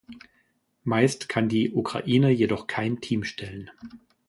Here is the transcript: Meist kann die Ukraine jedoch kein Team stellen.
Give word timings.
Meist 0.83 1.29
kann 1.29 1.47
die 1.47 1.73
Ukraine 1.73 2.31
jedoch 2.31 2.65
kein 2.65 3.01
Team 3.01 3.23
stellen. 3.23 3.69